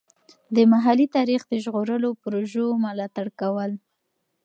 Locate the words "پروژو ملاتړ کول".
2.21-3.71